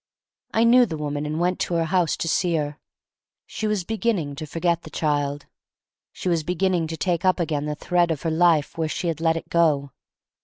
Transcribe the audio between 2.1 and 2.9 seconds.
to see her.